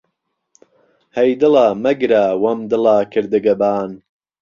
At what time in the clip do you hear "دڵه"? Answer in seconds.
1.41-1.65, 2.71-2.95